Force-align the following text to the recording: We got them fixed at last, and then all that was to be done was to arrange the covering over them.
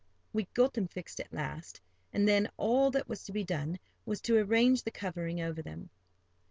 We 0.33 0.45
got 0.55 0.73
them 0.73 0.87
fixed 0.87 1.19
at 1.19 1.31
last, 1.31 1.79
and 2.11 2.27
then 2.27 2.49
all 2.57 2.89
that 2.89 3.07
was 3.07 3.23
to 3.25 3.31
be 3.31 3.43
done 3.43 3.77
was 4.03 4.19
to 4.21 4.35
arrange 4.39 4.81
the 4.81 4.89
covering 4.89 5.39
over 5.41 5.61
them. 5.61 5.91